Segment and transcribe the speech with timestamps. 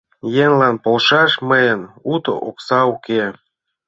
[0.43, 1.81] Еҥлан полшаш мыйын
[2.13, 3.23] уто окса уке!